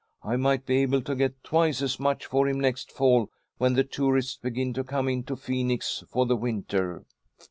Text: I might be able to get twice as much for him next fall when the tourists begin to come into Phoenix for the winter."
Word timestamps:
I 0.23 0.35
might 0.35 0.65
be 0.65 0.77
able 0.77 1.03
to 1.03 1.13
get 1.13 1.43
twice 1.43 1.79
as 1.83 1.99
much 1.99 2.25
for 2.25 2.49
him 2.49 2.59
next 2.59 2.91
fall 2.91 3.29
when 3.59 3.75
the 3.75 3.83
tourists 3.83 4.35
begin 4.35 4.73
to 4.73 4.83
come 4.83 5.07
into 5.07 5.35
Phoenix 5.35 6.03
for 6.09 6.25
the 6.25 6.35
winter." 6.35 7.05